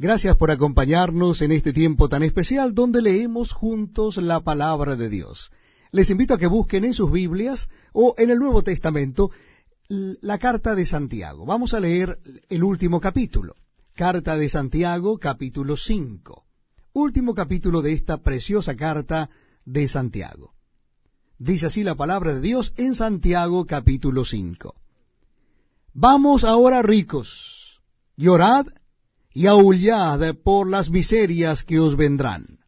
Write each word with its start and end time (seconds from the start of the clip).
Gracias 0.00 0.36
por 0.36 0.52
acompañarnos 0.52 1.42
en 1.42 1.50
este 1.50 1.72
tiempo 1.72 2.08
tan 2.08 2.22
especial 2.22 2.72
donde 2.72 3.02
leemos 3.02 3.50
juntos 3.50 4.16
la 4.18 4.38
palabra 4.38 4.94
de 4.94 5.08
Dios. 5.08 5.50
Les 5.90 6.08
invito 6.10 6.34
a 6.34 6.38
que 6.38 6.46
busquen 6.46 6.84
en 6.84 6.94
sus 6.94 7.10
Biblias 7.10 7.68
o 7.92 8.14
en 8.16 8.30
el 8.30 8.38
Nuevo 8.38 8.62
Testamento 8.62 9.32
la 9.88 10.38
carta 10.38 10.76
de 10.76 10.86
Santiago. 10.86 11.44
Vamos 11.44 11.74
a 11.74 11.80
leer 11.80 12.20
el 12.48 12.62
último 12.62 13.00
capítulo. 13.00 13.56
Carta 13.96 14.36
de 14.36 14.48
Santiago, 14.48 15.18
capítulo 15.18 15.76
5. 15.76 16.44
Último 16.92 17.34
capítulo 17.34 17.82
de 17.82 17.92
esta 17.94 18.18
preciosa 18.18 18.76
carta 18.76 19.30
de 19.64 19.88
Santiago. 19.88 20.52
Dice 21.40 21.66
así 21.66 21.82
la 21.82 21.96
palabra 21.96 22.34
de 22.34 22.40
Dios 22.40 22.72
en 22.76 22.94
Santiago, 22.94 23.66
capítulo 23.66 24.24
5. 24.24 24.76
Vamos 25.92 26.44
ahora 26.44 26.82
ricos, 26.82 27.82
llorad 28.16 28.68
y 29.38 29.46
aullad 29.46 30.34
por 30.42 30.68
las 30.68 30.90
miserias 30.90 31.62
que 31.62 31.78
os 31.78 31.94
vendrán. 31.94 32.58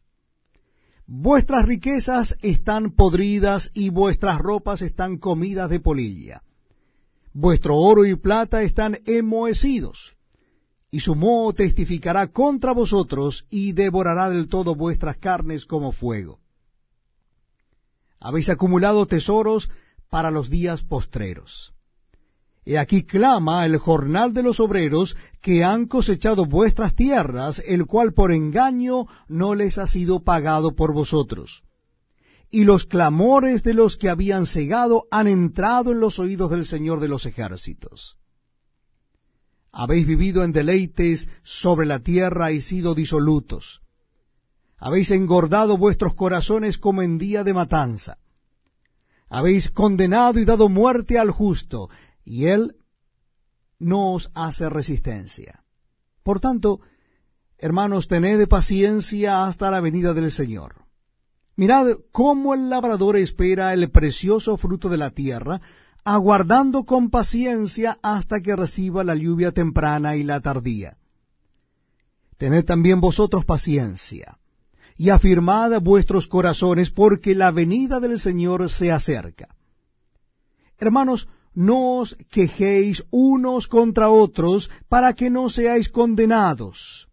Vuestras 1.05 1.65
riquezas 1.65 2.37
están 2.41 2.91
podridas 2.91 3.71
y 3.73 3.89
vuestras 3.89 4.39
ropas 4.39 4.81
están 4.81 5.17
comidas 5.17 5.69
de 5.69 5.81
polilla. 5.81 6.43
Vuestro 7.33 7.75
oro 7.75 8.05
y 8.05 8.15
plata 8.15 8.61
están 8.61 8.99
enmohecidos, 9.05 10.15
y 10.89 11.01
su 11.01 11.13
moho 11.13 11.51
testificará 11.51 12.27
contra 12.27 12.71
vosotros 12.71 13.45
y 13.49 13.73
devorará 13.73 14.29
del 14.29 14.47
todo 14.47 14.73
vuestras 14.73 15.17
carnes 15.17 15.65
como 15.65 15.91
fuego. 15.91 16.39
Habéis 18.17 18.47
acumulado 18.47 19.05
tesoros 19.07 19.69
para 20.09 20.31
los 20.31 20.49
días 20.49 20.83
postreros. 20.83 21.73
He 22.63 22.77
aquí 22.77 23.03
clama 23.03 23.65
el 23.65 23.77
jornal 23.77 24.33
de 24.33 24.43
los 24.43 24.59
obreros 24.59 25.17
que 25.41 25.63
han 25.63 25.87
cosechado 25.87 26.45
vuestras 26.45 26.95
tierras, 26.95 27.61
el 27.65 27.85
cual 27.87 28.13
por 28.13 28.31
engaño 28.31 29.07
no 29.27 29.55
les 29.55 29.77
ha 29.77 29.87
sido 29.87 30.23
pagado 30.23 30.75
por 30.75 30.93
vosotros. 30.93 31.63
Y 32.51 32.65
los 32.65 32.85
clamores 32.85 33.63
de 33.63 33.73
los 33.73 33.97
que 33.97 34.09
habían 34.09 34.45
cegado 34.45 35.05
han 35.09 35.27
entrado 35.27 35.91
en 35.91 35.99
los 35.99 36.19
oídos 36.19 36.51
del 36.51 36.65
Señor 36.65 36.99
de 36.99 37.07
los 37.07 37.25
ejércitos. 37.25 38.17
Habéis 39.71 40.05
vivido 40.05 40.43
en 40.43 40.51
deleites 40.51 41.29
sobre 41.43 41.87
la 41.87 41.99
tierra 41.99 42.51
y 42.51 42.61
sido 42.61 42.93
disolutos. 42.93 43.81
Habéis 44.77 45.11
engordado 45.11 45.77
vuestros 45.77 46.13
corazones 46.13 46.77
como 46.77 47.01
en 47.01 47.17
día 47.17 47.43
de 47.43 47.53
matanza. 47.53 48.17
Habéis 49.29 49.69
condenado 49.69 50.39
y 50.39 50.45
dado 50.45 50.67
muerte 50.67 51.17
al 51.17 51.31
justo, 51.31 51.89
y 52.23 52.45
él 52.45 52.75
no 53.79 54.13
os 54.13 54.31
hace 54.33 54.69
resistencia. 54.69 55.63
Por 56.23 56.39
tanto, 56.39 56.81
hermanos, 57.57 58.07
tened 58.07 58.47
paciencia 58.47 59.45
hasta 59.45 59.71
la 59.71 59.81
venida 59.81 60.13
del 60.13 60.31
Señor. 60.31 60.85
Mirad 61.55 61.97
cómo 62.11 62.53
el 62.53 62.69
labrador 62.69 63.17
espera 63.17 63.73
el 63.73 63.89
precioso 63.91 64.57
fruto 64.57 64.89
de 64.89 64.97
la 64.97 65.11
tierra, 65.11 65.61
aguardando 66.03 66.85
con 66.85 67.09
paciencia 67.09 67.97
hasta 68.01 68.41
que 68.41 68.55
reciba 68.55 69.03
la 69.03 69.15
lluvia 69.15 69.51
temprana 69.51 70.15
y 70.15 70.23
la 70.23 70.39
tardía. 70.39 70.97
Tened 72.37 72.65
también 72.65 72.99
vosotros 73.01 73.45
paciencia, 73.45 74.39
y 74.97 75.09
afirmad 75.09 75.79
vuestros 75.81 76.27
corazones, 76.27 76.89
porque 76.89 77.35
la 77.35 77.51
venida 77.51 77.99
del 77.99 78.19
Señor 78.19 78.69
se 78.69 78.91
acerca. 78.91 79.55
Hermanos, 80.77 81.27
no 81.53 81.99
os 81.99 82.15
quejéis 82.29 83.03
unos 83.09 83.67
contra 83.67 84.09
otros 84.09 84.69
para 84.89 85.13
que 85.13 85.29
no 85.29 85.49
seáis 85.49 85.89
condenados. 85.89 87.07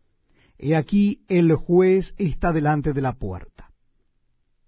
He 0.58 0.74
aquí 0.74 1.22
el 1.28 1.54
juez 1.54 2.14
está 2.18 2.52
delante 2.52 2.92
de 2.92 3.00
la 3.00 3.14
puerta. 3.14 3.70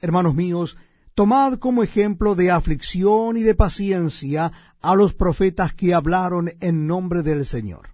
Hermanos 0.00 0.34
míos, 0.34 0.76
tomad 1.14 1.58
como 1.58 1.82
ejemplo 1.82 2.34
de 2.34 2.50
aflicción 2.50 3.36
y 3.36 3.42
de 3.42 3.54
paciencia 3.54 4.52
a 4.80 4.94
los 4.94 5.14
profetas 5.14 5.74
que 5.74 5.92
hablaron 5.94 6.50
en 6.60 6.86
nombre 6.86 7.22
del 7.22 7.44
Señor. 7.44 7.90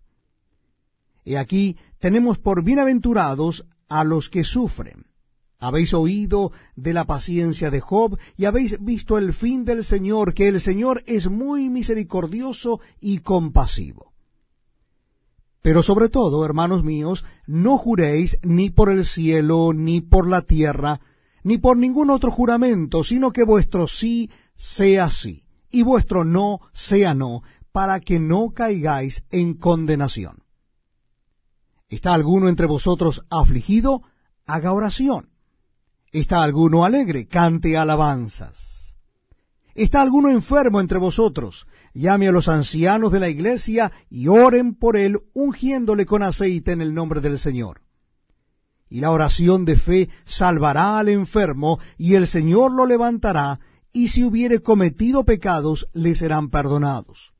He 1.25 1.37
aquí 1.37 1.77
tenemos 1.99 2.39
por 2.39 2.63
bienaventurados 2.63 3.67
a 3.89 4.05
los 4.05 4.29
que 4.31 4.45
sufren. 4.45 5.06
Habéis 5.59 5.95
oído 5.95 6.53
de 6.75 6.93
la 6.93 7.05
paciencia 7.05 7.71
de 7.71 7.81
Job 7.81 8.19
y 8.37 8.45
habéis 8.45 8.83
visto 8.85 9.17
el 9.17 9.33
fin 9.33 9.65
del 9.65 9.85
Señor, 9.85 10.35
que 10.35 10.49
el 10.49 10.61
Señor 10.61 11.03
es 11.07 11.29
muy 11.31 11.71
misericordioso 11.71 12.81
y 13.01 13.19
compasivo. 13.19 14.13
Pero 15.63 15.83
sobre 15.83 16.11
todo, 16.11 16.45
hermanos 16.45 16.85
míos, 16.85 17.25
no 17.47 17.79
juréis 17.79 18.39
ni 18.43 18.71
por 18.71 18.91
el 18.91 19.05
cielo, 19.05 19.73
ni 19.73 20.01
por 20.01 20.29
la 20.29 20.43
tierra, 20.43 21.01
ni 21.43 21.59
por 21.59 21.77
ningún 21.77 22.11
otro 22.11 22.31
juramento, 22.31 23.03
sino 23.03 23.33
que 23.33 23.43
vuestro 23.43 23.89
sí 23.89 24.31
sea 24.57 25.11
sí, 25.11 25.45
y 25.71 25.83
vuestro 25.83 26.25
no 26.25 26.61
sea 26.73 27.15
no, 27.15 27.43
para 27.73 28.01
que 28.01 28.21
no 28.21 28.51
caigáis 28.51 29.25
en 29.31 29.55
condenación. 29.55 30.43
¿Está 31.89 32.15
alguno 32.15 32.49
entre 32.49 32.67
vosotros 32.67 33.25
afligido? 33.31 34.03
Haga 34.45 34.73
oración. 34.73 35.31
¿Está 36.17 36.43
alguno 36.43 36.87
alegre? 36.87 37.29
Cante 37.29 37.77
alabanzas. 37.77 38.97
¿Está 39.75 40.01
alguno 40.01 40.31
enfermo 40.31 40.81
entre 40.81 40.97
vosotros? 40.97 41.67
Llame 41.93 42.27
a 42.27 42.33
los 42.33 42.49
ancianos 42.49 43.13
de 43.13 43.21
la 43.21 43.29
iglesia 43.29 43.93
y 44.09 44.27
oren 44.29 44.77
por 44.77 44.97
él, 44.97 45.19
ungiéndole 45.35 46.07
con 46.07 46.23
aceite 46.23 46.73
en 46.73 46.81
el 46.81 46.95
nombre 46.95 47.21
del 47.21 47.39
Señor. 47.39 47.83
Y 48.89 49.01
la 49.01 49.11
oración 49.11 49.67
de 49.67 49.77
fe 49.77 50.09
salvará 50.25 50.99
al 50.99 51.11
enfermo, 51.11 51.81
y 51.99 52.15
el 52.15 52.27
Señor 52.27 52.73
lo 52.73 52.87
levantará, 52.87 53.61
y 53.93 54.09
si 54.09 54.25
hubiere 54.25 54.63
cometido 54.63 55.23
pecados, 55.25 55.87
le 55.93 56.15
serán 56.15 56.49
perdonados. 56.49 57.35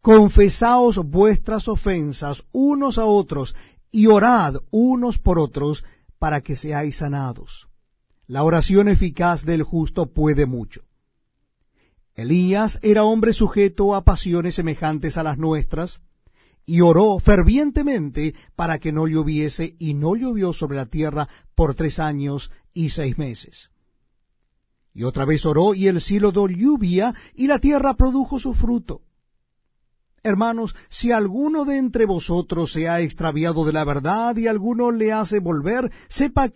Confesaos 0.00 0.96
vuestras 0.96 1.68
ofensas 1.68 2.44
unos 2.50 2.96
a 2.96 3.04
otros, 3.04 3.54
y 3.90 4.06
orad 4.06 4.56
unos 4.70 5.18
por 5.18 5.38
otros, 5.38 5.84
para 6.18 6.40
que 6.40 6.56
seáis 6.56 6.98
sanados. 6.98 7.68
La 8.26 8.42
oración 8.42 8.88
eficaz 8.88 9.44
del 9.44 9.62
justo 9.62 10.12
puede 10.12 10.46
mucho. 10.46 10.82
Elías 12.14 12.78
era 12.82 13.04
hombre 13.04 13.32
sujeto 13.32 13.94
a 13.94 14.02
pasiones 14.02 14.56
semejantes 14.56 15.16
a 15.16 15.22
las 15.22 15.38
nuestras, 15.38 16.00
y 16.66 16.82
oró 16.82 17.18
fervientemente 17.18 18.34
para 18.54 18.78
que 18.78 18.92
no 18.92 19.06
lloviese, 19.06 19.76
y 19.78 19.94
no 19.94 20.16
llovió 20.16 20.52
sobre 20.52 20.76
la 20.76 20.86
tierra 20.86 21.28
por 21.54 21.74
tres 21.74 21.98
años 21.98 22.50
y 22.74 22.90
seis 22.90 23.16
meses. 23.16 23.70
Y 24.92 25.04
otra 25.04 25.24
vez 25.24 25.46
oró, 25.46 25.74
y 25.74 25.86
el 25.86 26.00
cielo 26.00 26.32
dio 26.32 26.48
lluvia, 26.48 27.14
y 27.34 27.46
la 27.46 27.58
tierra 27.58 27.94
produjo 27.94 28.38
su 28.38 28.52
fruto. 28.52 29.00
Hermanos, 30.28 30.76
si 30.88 31.10
alguno 31.10 31.64
de 31.64 31.78
entre 31.78 32.06
vosotros 32.06 32.72
se 32.72 32.88
ha 32.88 33.00
extraviado 33.00 33.64
de 33.64 33.72
la 33.72 33.84
verdad 33.84 34.36
y 34.36 34.46
alguno 34.46 34.90
le 34.90 35.12
hace 35.12 35.40
volver, 35.40 35.90
sepa 36.08 36.46